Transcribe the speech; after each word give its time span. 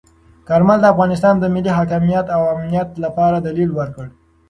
کارمل 0.47 0.77
د 0.81 0.85
افغانستان 0.93 1.33
د 1.39 1.45
ملي 1.53 1.71
حاکمیت 1.77 2.25
او 2.35 2.41
امنیت 2.55 2.89
لپاره 3.03 3.37
دلیل 3.47 3.69
ورکړ. 3.75 4.05